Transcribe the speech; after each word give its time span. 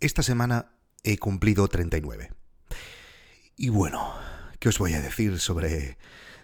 esta 0.00 0.22
semana 0.22 0.72
he 1.02 1.18
cumplido 1.18 1.68
39. 1.68 2.32
Y 3.56 3.68
bueno, 3.70 4.14
¿qué 4.58 4.68
os 4.68 4.78
voy 4.78 4.94
a 4.94 5.00
decir 5.00 5.38
sobre 5.38 5.98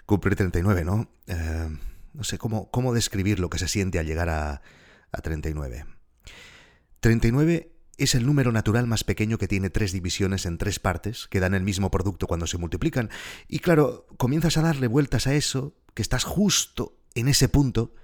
cumplir 0.06 0.36
39, 0.36 0.84
no? 0.84 1.08
Eh, 1.26 1.68
no 2.12 2.24
sé 2.24 2.38
cómo, 2.38 2.70
cómo 2.70 2.94
describir 2.94 3.40
lo 3.40 3.50
que 3.50 3.58
se 3.58 3.68
siente 3.68 3.98
al 3.98 4.06
llegar 4.06 4.28
a, 4.28 4.62
a 5.12 5.20
39. 5.20 5.86
39 7.00 7.72
es 7.96 8.14
el 8.14 8.26
número 8.26 8.50
natural 8.50 8.86
más 8.86 9.04
pequeño 9.04 9.38
que 9.38 9.48
tiene 9.48 9.70
tres 9.70 9.92
divisiones 9.92 10.46
en 10.46 10.58
tres 10.58 10.80
partes, 10.80 11.28
que 11.28 11.40
dan 11.40 11.54
el 11.54 11.62
mismo 11.62 11.90
producto 11.90 12.26
cuando 12.26 12.46
se 12.46 12.58
multiplican. 12.58 13.10
Y 13.48 13.60
claro, 13.60 14.06
comienzas 14.16 14.56
a 14.56 14.62
darle 14.62 14.88
vueltas 14.88 15.26
a 15.26 15.34
eso, 15.34 15.76
que 15.94 16.02
estás 16.02 16.24
justo 16.24 16.96
en 17.14 17.28
ese 17.28 17.48
punto, 17.48 17.94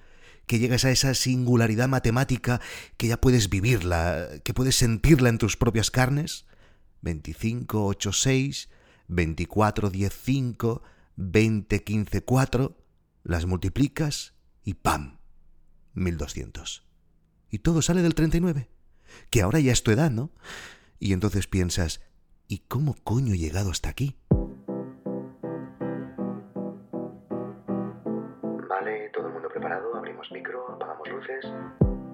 que 0.51 0.59
llegas 0.59 0.85
a 0.85 0.91
esa 0.91 1.15
singularidad 1.15 1.87
matemática 1.87 2.61
que 2.97 3.07
ya 3.07 3.21
puedes 3.21 3.51
vivirla, 3.51 4.27
que 4.43 4.53
puedes 4.53 4.75
sentirla 4.75 5.29
en 5.29 5.39
tus 5.39 5.57
propias 5.57 5.93
carnes. 5.93 6.45
25, 7.03 7.87
8, 7.87 8.13
6, 8.13 8.69
24, 9.07 9.91
10, 9.91 10.13
5, 10.13 10.83
20, 11.15 11.85
15, 11.85 12.23
4, 12.23 12.85
las 13.23 13.47
multiplicas 13.47 14.35
y 14.65 14.75
¡pam! 14.75 15.21
1200. 15.95 16.85
Y 17.53 17.61
todo 17.61 17.81
sale 17.81 18.03
del 18.03 18.17
39 18.17 18.71
que 19.31 19.43
ahora 19.43 19.61
ya 19.61 19.71
es 19.71 19.85
tu 19.85 19.93
edad, 19.93 20.11
¿no? 20.11 20.33
Y 20.99 21.13
entonces 21.13 21.47
piensas, 21.47 22.01
¿y 22.49 22.59
cómo 22.67 22.97
coño 23.05 23.35
he 23.35 23.39
llegado 23.39 23.71
hasta 23.71 23.89
aquí? 23.89 24.17
Micro, 30.33 30.73
apagamos 30.73 31.09
luces. 31.09 31.47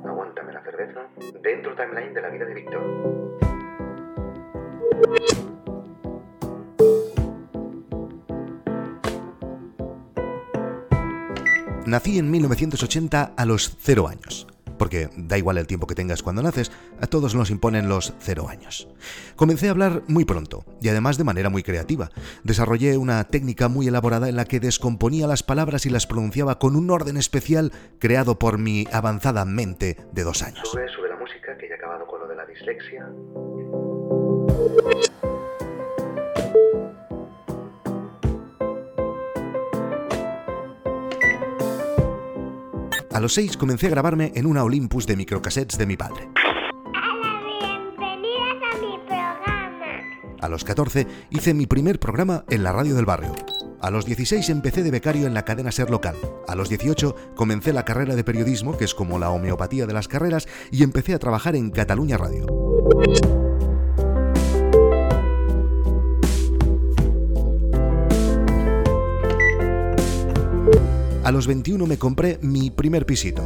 Aguántame 0.05 0.53
la 0.53 0.63
cerveza. 0.63 1.07
Dentro 1.43 1.75
timeline 1.75 2.15
de 2.15 2.23
la 2.23 2.29
vida 2.29 2.45
de 2.45 2.55
Víctor. 2.55 2.83
Nací 11.87 12.19
en 12.19 12.31
1980 12.31 13.35
a 13.37 13.45
los 13.45 13.77
cero 13.79 14.09
años 14.09 14.47
porque 14.79 15.09
da 15.17 15.39
igual 15.39 15.59
el 15.59 15.67
tiempo 15.67 15.87
que 15.87 15.95
tengas 15.95 16.23
cuando 16.23 16.43
naces, 16.43 16.71
a 17.01 17.07
todos 17.07 17.35
nos 17.35 17.51
imponen 17.51 17.89
los 17.89 18.15
cero 18.21 18.49
años. 18.49 18.89
Comencé 19.37 19.69
a 19.69 19.71
hablar 19.71 20.03
muy 20.09 20.25
pronto, 20.25 20.65
y 20.81 20.89
además 20.89 21.19
de 21.19 21.25
manera 21.25 21.51
muy 21.51 21.63
creativa. 21.63 22.11
Desarrollé 22.45 22.97
una 22.99 23.25
técnica 23.25 23.69
muy 23.69 23.89
elaborada 23.89 24.29
en 24.29 24.37
la 24.37 24.45
que 24.45 24.61
descomponía 24.61 25.27
las 25.27 25.43
palabras 25.43 25.87
y 25.87 25.91
las 25.91 26.07
pronunciaba 26.07 26.59
con 26.59 26.77
un 26.77 26.91
orden 26.91 27.17
especial 27.17 27.73
creado 27.99 28.39
por 28.39 28.59
mi 28.59 28.87
avanzada 28.93 29.45
mente 29.45 29.97
de 30.13 30.23
dos 30.25 30.43
años. 30.43 30.77
A 43.17 43.21
los 43.21 43.33
seis 43.33 43.57
comencé 43.57 43.87
a 43.87 43.91
grabarme 43.91 44.31
en 44.35 44.45
una 44.45 44.63
Olympus 44.63 45.07
de 45.07 45.17
microcassettes 45.17 45.79
de 45.79 45.87
mi 45.87 45.97
padre. 45.97 46.29
bienvenidas 47.47 48.57
a 48.61 48.77
mi 48.77 48.99
programa. 49.07 50.37
A 50.43 50.49
los 50.51 50.65
14 50.65 51.07
hice 51.31 51.55
mi 51.55 51.67
primer 51.67 51.99
programa 51.99 52.45
en 52.51 52.63
la 52.63 52.73
radio 52.73 52.95
del 52.95 53.07
barrio. 53.07 53.35
A 53.81 53.91
los 53.91 54.05
16 54.05 54.51
empecé 54.51 54.83
de 54.83 54.91
becario 54.91 55.27
en 55.27 55.33
la 55.33 55.47
cadena 55.47 55.73
Ser 55.73 55.89
Local. 55.89 56.17
A 56.47 56.55
los 56.57 56.69
18 56.69 57.33
comencé 57.35 57.73
la 57.73 57.87
carrera 57.87 58.17
de 58.17 58.23
periodismo, 58.23 58.77
que 58.77 58.85
es 58.85 58.95
como 58.95 59.19
la 59.19 59.31
homeopatía 59.31 59.87
de 59.87 59.95
las 59.95 60.09
carreras, 60.09 60.47
y 60.71 60.83
empecé 60.83 61.15
a 61.15 61.19
trabajar 61.19 61.57
en 61.57 61.71
Cataluña 61.71 62.19
Radio. 62.19 62.45
A 71.27 71.33
los 71.33 71.49
21 71.49 71.85
me 71.87 71.99
compré 71.99 72.39
mi 72.41 72.71
primer 72.71 73.05
pisito. 73.05 73.43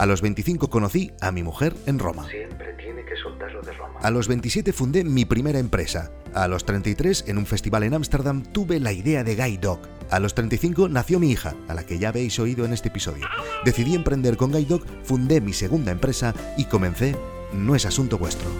A 0.00 0.04
los 0.04 0.20
25 0.20 0.68
conocí 0.68 1.12
a 1.20 1.30
mi 1.30 1.44
mujer 1.44 1.76
en 1.86 2.00
Roma. 2.00 2.28
Siempre 2.28 2.72
tiene 2.72 3.04
que 3.04 3.14
soltarlo 3.14 3.62
de 3.62 3.72
Roma. 3.72 4.00
A 4.02 4.10
los 4.10 4.26
27 4.26 4.72
fundé 4.72 5.04
mi 5.04 5.24
primera 5.24 5.60
empresa. 5.60 6.10
A 6.34 6.48
los 6.48 6.64
33, 6.64 7.26
en 7.28 7.38
un 7.38 7.46
festival 7.46 7.84
en 7.84 7.94
Ámsterdam, 7.94 8.42
tuve 8.42 8.80
la 8.80 8.90
idea 8.92 9.22
de 9.22 9.36
Guide 9.36 9.58
Dog. 9.58 9.78
A 10.10 10.18
los 10.18 10.34
35 10.34 10.88
nació 10.88 11.20
mi 11.20 11.30
hija, 11.30 11.54
a 11.68 11.74
la 11.74 11.86
que 11.86 12.00
ya 12.00 12.08
habéis 12.08 12.36
oído 12.40 12.64
en 12.64 12.72
este 12.72 12.88
episodio. 12.88 13.24
Decidí 13.64 13.94
emprender 13.94 14.36
con 14.36 14.50
Guide 14.50 14.66
Dog, 14.66 14.82
fundé 15.04 15.40
mi 15.40 15.52
segunda 15.52 15.92
empresa 15.92 16.34
y 16.58 16.64
comencé 16.64 17.14
No 17.52 17.76
es 17.76 17.86
asunto 17.86 18.18
vuestro. 18.18 18.50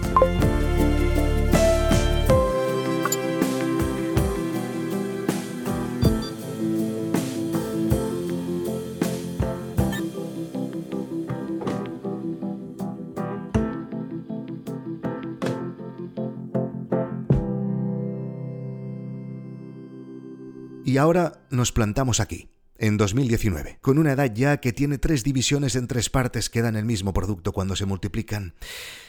Y 20.95 20.97
ahora 20.97 21.45
nos 21.49 21.73
plantamos 21.73 22.21
aquí, 22.21 22.47
en 22.77 22.95
2019, 22.95 23.79
con 23.81 23.97
una 23.97 24.13
edad 24.13 24.33
ya 24.33 24.61
que 24.61 24.71
tiene 24.71 24.97
tres 24.97 25.25
divisiones 25.25 25.75
en 25.75 25.87
tres 25.87 26.09
partes 26.09 26.49
que 26.49 26.61
dan 26.61 26.77
el 26.77 26.85
mismo 26.85 27.11
producto 27.11 27.51
cuando 27.51 27.75
se 27.75 27.85
multiplican. 27.85 28.55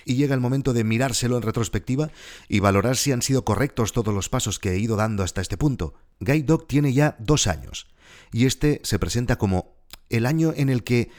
Y 0.04 0.16
llega 0.16 0.34
el 0.34 0.40
momento 0.40 0.72
de 0.72 0.82
mirárselo 0.82 1.36
en 1.36 1.44
retrospectiva 1.44 2.10
y 2.48 2.58
valorar 2.58 2.96
si 2.96 3.12
han 3.12 3.22
sido 3.22 3.44
correctos 3.44 3.92
todos 3.92 4.12
los 4.12 4.28
pasos 4.28 4.58
que 4.58 4.72
he 4.72 4.78
ido 4.80 4.96
dando 4.96 5.22
hasta 5.22 5.40
este 5.40 5.56
punto. 5.56 5.94
Guide 6.18 6.42
Dog 6.42 6.66
tiene 6.66 6.92
ya 6.92 7.14
dos 7.20 7.46
años, 7.46 7.86
y 8.32 8.46
este 8.46 8.80
se 8.82 8.98
presenta 8.98 9.36
como 9.36 9.76
el 10.10 10.26
año 10.26 10.52
en 10.56 10.70
el 10.70 10.82
que 10.82 11.12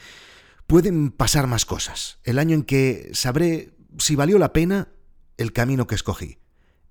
pueden 0.66 1.12
pasar 1.12 1.48
más 1.48 1.66
cosas, 1.66 2.20
el 2.26 2.40
año 2.40 2.56
en 2.56 2.64
que 2.64 3.10
sabré 3.14 3.74
si 4.00 4.18
valió 4.18 4.38
la 4.38 4.52
pena 4.52 4.90
el 5.38 5.54
camino 5.54 5.88
que 5.88 5.96
escogí, 5.96 6.40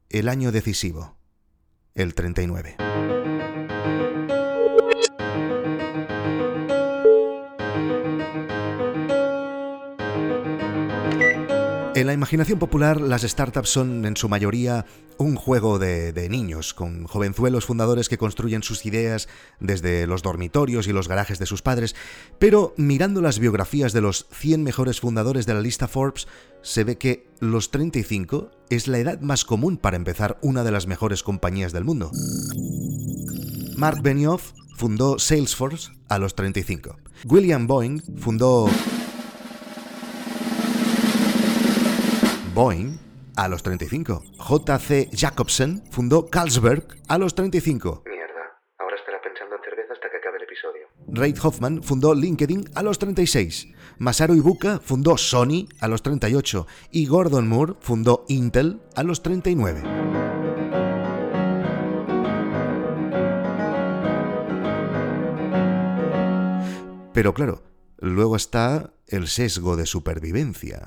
el 0.09 0.31
año 0.31 0.51
decisivo, 0.51 1.19
el 1.95 2.15
39. 2.15 3.16
En 11.97 12.07
la 12.07 12.13
imaginación 12.13 12.59
popular, 12.59 13.01
las 13.01 13.23
startups 13.23 13.71
son 13.71 14.05
en 14.05 14.19
su 14.19 14.29
mayoría 14.29 14.85
un 15.17 15.35
juego 15.35 15.79
de, 15.79 16.29
niños, 16.29 16.75
con 16.75 17.07
jovenzuelos 17.07 17.65
fundadores 17.65 18.11
que 18.11 18.19
construyen 18.19 18.63
sus 18.63 18.85
ideas 18.85 19.29
desde 19.61 20.07
los 20.07 20.23
dormitorios 20.23 20.89
y 20.89 20.93
los 20.93 21.09
garajes 21.09 21.39
de 21.39 21.47
sus 21.47 21.63
padres, 21.63 21.97
pero 22.39 22.75
mirando 22.77 23.23
las 23.23 23.39
biografías 23.39 23.95
de 23.95 24.03
los 24.03 24.27
100 24.31 24.63
mejores 24.63 25.01
fundadores 25.01 25.47
de 25.47 25.55
la 25.55 25.63
lista 25.63 25.89
Forbes, 25.89 26.29
se 26.61 26.85
ve 26.85 26.99
que 26.99 27.31
los 27.41 27.71
35 27.71 28.51
es 28.69 28.89
la 28.89 28.99
edad 28.99 29.23
más 29.23 29.47
común 29.47 29.79
para 29.79 29.97
empezar 29.97 30.37
una 30.43 30.65
de 30.65 30.73
las 30.73 30.87
mejores 30.87 31.23
compañías 31.23 31.73
del 31.73 31.85
mundo. 31.85 32.11
Mark 33.75 34.03
Benioff 34.03 34.53
fundó 34.77 35.19
Salesforce 35.19 35.93
a 36.11 36.19
los 36.19 36.35
35. 36.35 37.06
William 37.25 37.67
Boeing 37.67 38.01
fundó 38.19 38.69
Boeing 42.55 42.99
a 43.37 43.49
los 43.49 43.63
35. 43.63 44.23
J.C. 44.39 45.11
Jacobsen 45.13 45.83
fundó 45.91 46.27
Carlsberg 46.27 46.87
a 47.09 47.19
los 47.19 47.35
35. 47.35 48.03
Mierda, 48.07 48.61
ahora 48.79 48.97
estará 48.97 49.21
pensando 49.23 49.57
en 49.57 49.63
cerveza 49.63 49.93
hasta 49.93 50.11
que 50.11 50.17
acabe 50.17 50.39
el 50.39 50.45
episodio. 50.45 50.89
Reid 51.09 51.37
Hoffman 51.43 51.83
fundó 51.83 52.15
LinkedIn 52.15 52.71
a 52.75 52.83
los 52.83 52.99
36. 52.99 53.69
Masaru 53.99 54.35
Ibuka 54.35 54.79
fundó 54.79 55.17
Sony 55.17 55.69
a 55.81 55.89
los 55.89 56.03
38 56.03 56.67
y 56.91 57.07
Gordon 57.07 57.49
Moore 57.49 57.75
fundó 57.81 58.25
Intel 58.29 58.81
a 58.95 59.03
los 59.03 59.23
39. 59.23 60.26
Pero 67.17 67.33
claro, 67.33 67.63
luego 67.97 68.37
está 68.37 68.93
el 69.07 69.27
sesgo 69.29 69.75
de 69.75 69.87
supervivencia. 69.87 70.83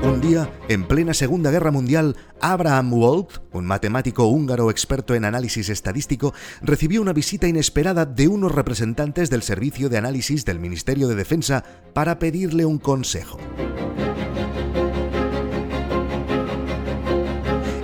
Un 0.00 0.20
día, 0.20 0.48
en 0.68 0.86
plena 0.86 1.12
Segunda 1.12 1.50
Guerra 1.50 1.72
Mundial, 1.72 2.16
Abraham 2.40 2.92
Wald, 2.92 3.40
un 3.50 3.66
matemático 3.66 4.26
húngaro 4.26 4.70
experto 4.70 5.16
en 5.16 5.24
análisis 5.24 5.70
estadístico, 5.70 6.34
recibió 6.62 7.02
una 7.02 7.12
visita 7.12 7.48
inesperada 7.48 8.06
de 8.06 8.28
unos 8.28 8.52
representantes 8.52 9.28
del 9.28 9.42
Servicio 9.42 9.88
de 9.88 9.98
Análisis 9.98 10.44
del 10.44 10.60
Ministerio 10.60 11.08
de 11.08 11.16
Defensa 11.16 11.64
para 11.94 12.20
pedirle 12.20 12.64
un 12.64 12.78
consejo. 12.78 13.38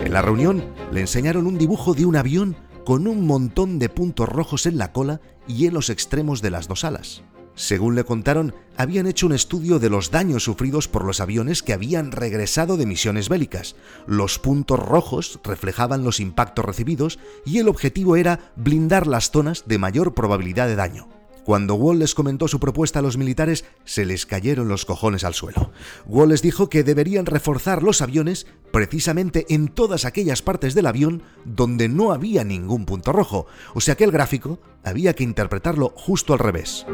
En 0.07 0.13
la 0.13 0.23
reunión 0.23 0.63
le 0.93 1.01
enseñaron 1.01 1.49
un 1.49 1.59
dibujo 1.59 1.93
de 1.93 2.07
un 2.07 2.15
avión 2.15 2.55
con 2.85 3.09
un 3.09 3.27
montón 3.27 3.81
de 3.81 3.89
puntos 3.89 4.29
rojos 4.29 4.67
en 4.67 4.79
la 4.79 4.93
cola 4.93 5.21
y 5.49 5.67
en 5.67 5.75
los 5.75 5.91
extremos 5.91 6.43
de 6.43 6.51
las 6.51 6.69
dos 6.69 6.85
alas. 6.85 7.25
Según 7.57 7.97
le 7.97 8.05
contaron, 8.05 8.55
habían 8.77 9.09
hecho 9.09 9.27
un 9.27 9.33
estudio 9.33 9.81
de 9.81 9.91
los 9.91 10.13
daños 10.13 10.45
sufridos 10.45 10.87
por 10.87 11.05
los 11.05 11.19
aviones 11.21 11.65
que 11.65 11.73
habían 11.73 12.13
regresado 12.13 12.77
de 12.77 12.87
misiones 12.87 13.29
bélicas. 13.29 13.75
Los 14.07 14.39
puntos 14.39 14.79
rojos 14.79 15.41
reflejaban 15.43 16.05
los 16.05 16.21
impactos 16.21 16.65
recibidos 16.65 17.19
y 17.45 17.59
el 17.59 17.67
objetivo 17.67 18.15
era 18.15 18.53
blindar 18.55 19.09
las 19.09 19.33
zonas 19.33 19.65
de 19.67 19.79
mayor 19.79 20.15
probabilidad 20.15 20.69
de 20.69 20.77
daño. 20.77 21.16
Cuando 21.47 21.77
Wall 21.77 22.01
les 22.01 22.17
comentó 22.17 22.49
su 22.49 22.59
propuesta 22.59 22.99
a 22.99 23.03
los 23.03 23.17
militares, 23.17 23.65
se 23.85 24.05
les 24.05 24.27
cayeron 24.27 24.67
los 24.67 24.85
cojones 24.85 25.23
al 25.23 25.33
suelo. 25.33 25.71
Wall 26.05 26.31
les 26.31 26.43
dijo 26.43 26.69
que 26.69 26.83
deberían 26.83 27.25
reforzar 27.25 27.85
los 27.85 28.03
aviones 28.03 28.49
precisamente 28.73 29.47
en 29.49 29.69
todas 29.69 30.07
aquellas 30.07 30.43
partes 30.43 30.75
del 30.75 30.87
avión 30.87 31.23
donde 31.45 31.89
no 31.89 32.11
había 32.11 32.43
ningún 32.43 32.85
punto 32.85 33.13
rojo, 33.13 33.47
o 33.75 33.81
sea 33.81 33.95
que 33.95 34.03
el 34.03 34.11
gráfico 34.11 34.59
había 34.83 35.15
que 35.15 35.23
interpretarlo 35.23 35.93
justo 35.95 36.33
al 36.33 36.41
revés. 36.41 36.85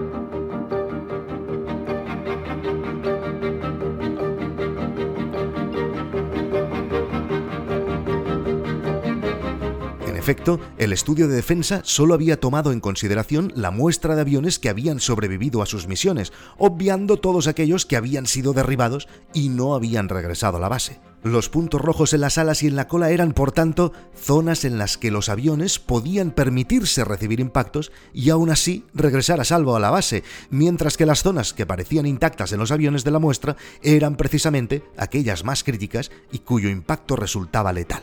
Efecto, 10.23 10.61
el 10.79 10.93
estudio 10.93 11.27
de 11.27 11.35
defensa 11.35 11.81
solo 11.85 12.15
había 12.15 12.39
tomado 12.39 12.71
en 12.71 12.79
consideración 12.79 13.53
la 13.57 13.73
muestra 13.73 14.15
de 14.15 14.21
aviones 14.21 14.61
que 14.61 14.69
habían 14.69 15.01
sobrevivido 15.01 15.63
a 15.63 15.67
sus 15.67 15.89
misiones, 15.89 16.33
obviando 16.59 17.17
todos 17.17 17.49
aquellos 17.49 17.87
que 17.87 17.97
habían 17.97 18.27
sido 18.27 18.53
derribados 18.53 19.09
y 19.35 19.49
no 19.49 19.75
habían 19.75 20.09
regresado 20.09 20.59
a 20.59 20.61
la 20.61 20.69
base. 20.69 21.01
Los 21.25 21.49
puntos 21.49 21.81
rojos 21.81 22.13
en 22.15 22.21
las 22.21 22.39
alas 22.39 22.63
y 22.63 22.69
en 22.69 22.77
la 22.77 22.89
cola 22.89 23.11
eran, 23.11 23.33
por 23.33 23.53
tanto, 23.53 23.93
zonas 24.15 24.65
en 24.65 24.79
las 24.79 24.97
que 24.97 25.11
los 25.11 25.29
aviones 25.29 25.79
podían 25.79 26.31
permitirse 26.31 27.05
recibir 27.05 27.41
impactos 27.41 27.93
y 28.13 28.31
aún 28.31 28.51
así 28.51 28.85
regresar 28.95 29.41
a 29.41 29.45
salvo 29.45 29.77
a 29.77 29.81
la 29.81 29.91
base, 29.91 30.25
mientras 30.51 30.97
que 30.97 31.07
las 31.07 31.23
zonas 31.23 31.53
que 31.53 31.67
parecían 31.67 32.07
intactas 32.07 32.53
en 32.53 32.61
los 32.61 32.71
aviones 32.71 33.05
de 33.05 33.11
la 33.11 33.19
muestra 33.19 33.57
eran 33.83 34.17
precisamente 34.17 34.85
aquellas 34.97 35.45
más 35.45 35.65
críticas 35.65 36.11
y 36.31 36.41
cuyo 36.41 36.69
impacto 36.69 37.17
resultaba 37.17 37.73
letal. 37.73 38.03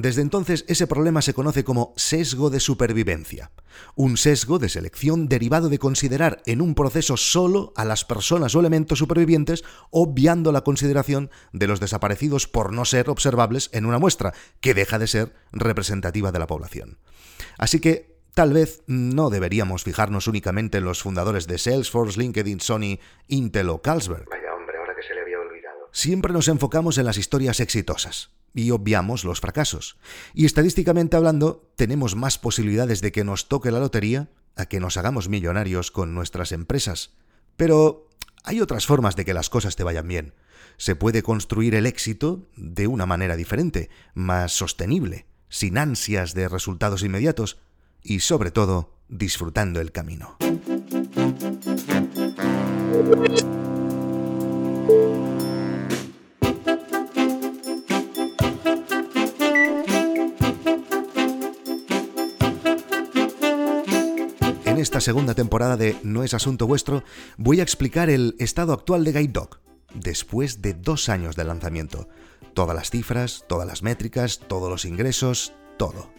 Desde 0.00 0.22
entonces 0.22 0.64
ese 0.66 0.86
problema 0.86 1.20
se 1.20 1.34
conoce 1.34 1.62
como 1.62 1.92
sesgo 1.94 2.48
de 2.48 2.58
supervivencia, 2.58 3.50
un 3.94 4.16
sesgo 4.16 4.58
de 4.58 4.70
selección 4.70 5.28
derivado 5.28 5.68
de 5.68 5.78
considerar 5.78 6.40
en 6.46 6.62
un 6.62 6.74
proceso 6.74 7.18
solo 7.18 7.74
a 7.76 7.84
las 7.84 8.06
personas 8.06 8.54
o 8.54 8.60
elementos 8.60 8.98
supervivientes, 8.98 9.62
obviando 9.90 10.52
la 10.52 10.62
consideración 10.62 11.30
de 11.52 11.66
los 11.66 11.80
desaparecidos 11.80 12.46
por 12.46 12.72
no 12.72 12.86
ser 12.86 13.10
observables 13.10 13.68
en 13.74 13.84
una 13.84 13.98
muestra, 13.98 14.32
que 14.62 14.72
deja 14.72 14.98
de 14.98 15.06
ser 15.06 15.34
representativa 15.52 16.32
de 16.32 16.38
la 16.38 16.46
población. 16.46 16.98
Así 17.58 17.78
que 17.78 18.18
Tal 18.32 18.52
vez 18.52 18.84
no 18.86 19.28
deberíamos 19.28 19.82
fijarnos 19.82 20.28
únicamente 20.28 20.78
en 20.78 20.84
los 20.84 21.02
fundadores 21.02 21.48
de 21.48 21.58
Salesforce, 21.58 22.18
LinkedIn, 22.18 22.60
Sony, 22.60 23.00
Intel 23.26 23.68
o 23.70 23.82
Carlsberg. 23.82 24.28
Vaya 24.30 24.54
hombre, 24.54 24.78
ahora 24.78 24.94
que 24.94 25.02
se 25.02 25.14
le 25.14 25.22
había 25.22 25.40
olvidado. 25.40 25.88
Siempre 25.90 26.32
nos 26.32 26.46
enfocamos 26.46 26.96
en 26.98 27.06
las 27.06 27.18
historias 27.18 27.58
exitosas 27.58 28.30
y 28.54 28.70
obviamos 28.70 29.24
los 29.24 29.40
fracasos. 29.40 29.96
Y 30.34 30.46
estadísticamente 30.46 31.16
hablando, 31.16 31.70
tenemos 31.76 32.16
más 32.16 32.38
posibilidades 32.38 33.00
de 33.00 33.12
que 33.12 33.24
nos 33.24 33.48
toque 33.48 33.70
la 33.70 33.80
lotería 33.80 34.30
a 34.56 34.66
que 34.66 34.80
nos 34.80 34.96
hagamos 34.96 35.28
millonarios 35.28 35.90
con 35.90 36.14
nuestras 36.14 36.52
empresas. 36.52 37.12
Pero 37.56 38.08
hay 38.44 38.60
otras 38.60 38.86
formas 38.86 39.16
de 39.16 39.24
que 39.24 39.34
las 39.34 39.50
cosas 39.50 39.76
te 39.76 39.84
vayan 39.84 40.08
bien. 40.08 40.34
Se 40.76 40.96
puede 40.96 41.22
construir 41.22 41.74
el 41.74 41.86
éxito 41.86 42.48
de 42.56 42.86
una 42.86 43.06
manera 43.06 43.36
diferente, 43.36 43.90
más 44.14 44.52
sostenible, 44.52 45.26
sin 45.48 45.78
ansias 45.78 46.34
de 46.34 46.48
resultados 46.48 47.02
inmediatos 47.02 47.58
y 48.02 48.20
sobre 48.20 48.50
todo 48.50 48.94
disfrutando 49.08 49.80
el 49.80 49.92
camino. 49.92 50.38
Esta 65.00 65.12
segunda 65.12 65.34
temporada 65.34 65.78
de 65.78 65.96
No 66.02 66.24
es 66.24 66.34
asunto 66.34 66.66
vuestro, 66.66 67.04
voy 67.38 67.60
a 67.60 67.62
explicar 67.62 68.10
el 68.10 68.36
estado 68.38 68.74
actual 68.74 69.02
de 69.02 69.12
Guide 69.12 69.32
Dog, 69.32 69.58
después 69.94 70.60
de 70.60 70.74
dos 70.74 71.08
años 71.08 71.36
de 71.36 71.44
lanzamiento. 71.44 72.06
Todas 72.52 72.76
las 72.76 72.90
cifras, 72.90 73.46
todas 73.48 73.66
las 73.66 73.82
métricas, 73.82 74.40
todos 74.46 74.68
los 74.68 74.84
ingresos, 74.84 75.54
todo. 75.78 76.12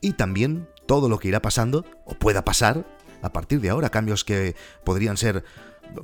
Y 0.00 0.14
también 0.14 0.66
todo 0.86 1.10
lo 1.10 1.18
que 1.18 1.28
irá 1.28 1.42
pasando, 1.42 1.84
o 2.06 2.14
pueda 2.14 2.42
pasar, 2.42 2.86
a 3.22 3.32
partir 3.32 3.60
de 3.60 3.70
ahora, 3.70 3.90
cambios 3.90 4.24
que 4.24 4.54
podrían 4.84 5.16
ser 5.16 5.44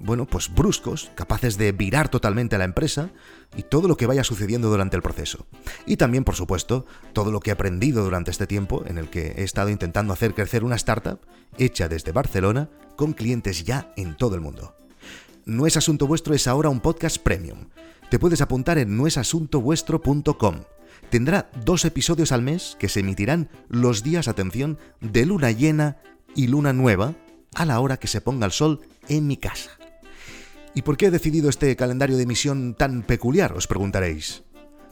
bueno, 0.01 0.27
pues 0.27 0.53
bruscos, 0.53 1.11
capaces 1.15 1.59
de 1.59 1.73
virar 1.73 2.09
totalmente 2.09 2.57
a 2.57 2.59
la 2.59 2.65
empresa 2.65 3.11
y 3.57 3.63
todo 3.63 3.89
lo 3.89 3.97
que 3.97 4.07
vaya 4.07 4.25
sucediendo 4.25 4.69
durante 4.69 4.97
el 4.97 5.03
proceso. 5.03 5.47
Y 5.87 5.97
también, 5.97 6.25
por 6.25 6.35
supuesto, 6.35 6.87
todo 7.13 7.31
lo 7.31 7.41
que 7.41 7.51
he 7.51 7.53
aprendido 7.53 8.05
durante 8.05 8.31
este 8.31 8.47
tiempo 8.47 8.85
en 8.87 8.99
el 8.99 9.09
que 9.09 9.35
he 9.37 9.43
estado 9.43 9.69
intentando 9.71 10.13
hacer 10.13 10.35
crecer 10.35 10.65
una 10.65 10.77
startup 10.77 11.21
hecha 11.59 11.89
desde 11.89 12.13
Barcelona 12.13 12.71
con 12.97 13.13
clientes 13.13 13.65
ya 13.65 13.93
en 13.97 14.17
todo 14.17 14.35
el 14.35 14.41
mundo. 14.41 14.75
No 15.45 15.67
es 15.67 15.77
asunto 15.77 16.07
vuestro 16.07 16.35
es 16.35 16.47
ahora 16.47 16.69
un 16.69 16.81
podcast 16.81 17.19
premium. 17.19 17.69
Te 18.11 18.19
puedes 18.19 18.41
apuntar 18.41 18.79
en 18.79 18.97
noesasuntovuestro.com. 18.97 20.61
Tendrá 21.11 21.51
dos 21.65 21.85
episodios 21.85 22.33
al 22.33 22.43
mes 22.43 22.77
que 22.79 22.89
se 22.89 23.01
emitirán 23.01 23.51
los 23.69 24.03
días, 24.03 24.29
atención, 24.29 24.79
de 25.01 25.27
luna 25.27 25.51
llena 25.51 25.99
y 26.35 26.47
luna 26.47 26.73
nueva 26.73 27.15
a 27.55 27.65
la 27.65 27.81
hora 27.81 27.99
que 27.99 28.09
se 28.09 28.21
ponga 28.21 28.47
el 28.47 28.53
sol 28.53 28.81
en 29.09 29.27
mi 29.27 29.37
casa. 29.37 29.71
¿Y 30.75 30.83
por 30.83 30.97
qué 30.97 31.07
he 31.07 31.11
decidido 31.11 31.51
este 31.51 31.77
calendario 31.77 32.17
de 32.17 32.23
emisión 32.23 32.75
tan 32.75 33.03
peculiar? 33.03 33.53
Os 33.53 33.67
preguntaréis. 33.67 34.43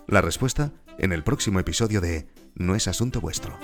La 0.06 0.20
respuesta 0.20 0.72
en 0.98 1.12
el 1.12 1.24
próximo 1.24 1.58
episodio 1.58 2.00
de 2.00 2.28
No 2.54 2.74
es 2.74 2.86
asunto 2.88 3.20
vuestro. 3.20 3.58